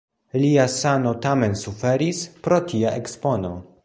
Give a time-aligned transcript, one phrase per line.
[0.43, 3.53] Lia sano tamen suferis pro tia ekspono.